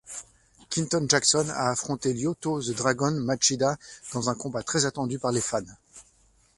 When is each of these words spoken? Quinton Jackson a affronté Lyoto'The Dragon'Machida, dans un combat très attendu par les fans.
Quinton 0.71 1.05
Jackson 1.07 1.47
a 1.49 1.69
affronté 1.69 2.11
Lyoto'The 2.11 2.71
Dragon'Machida, 2.73 3.77
dans 4.13 4.31
un 4.31 4.35
combat 4.35 4.63
très 4.63 4.87
attendu 4.87 5.19
par 5.19 5.31
les 5.31 5.41
fans. 5.41 5.61